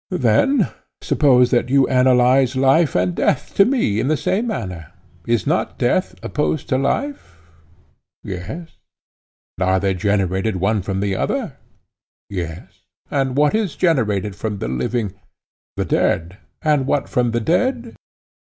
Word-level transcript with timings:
Then, 0.09 0.67
suppose 1.03 1.51
that 1.51 1.69
you 1.69 1.87
analyze 1.87 2.55
life 2.55 2.95
and 2.95 3.13
death 3.13 3.53
to 3.53 3.65
me 3.65 3.99
in 3.99 4.07
the 4.07 4.17
same 4.17 4.47
manner. 4.47 4.91
Is 5.27 5.45
not 5.45 5.77
death 5.77 6.15
opposed 6.23 6.67
to 6.69 6.77
life? 6.79 7.37
Yes. 8.23 8.79
And 9.59 9.79
they 9.83 9.91
are 9.91 9.93
generated 9.93 10.55
one 10.55 10.81
from 10.81 11.01
the 11.01 11.15
other? 11.15 11.57
Yes. 12.31 12.81
What 13.11 13.53
is 13.53 13.75
generated 13.75 14.35
from 14.35 14.57
the 14.57 14.67
living? 14.67 15.13
The 15.77 15.85
dead. 15.85 16.39
And 16.63 16.87
what 16.87 17.07
from 17.07 17.29
the 17.29 17.39
dead? 17.39 17.95